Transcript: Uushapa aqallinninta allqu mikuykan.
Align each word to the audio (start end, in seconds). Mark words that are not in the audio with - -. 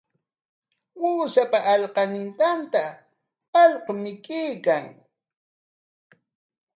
Uushapa 1.07 1.57
aqallinninta 1.85 2.81
allqu 3.63 3.91
mikuykan. 4.03 4.85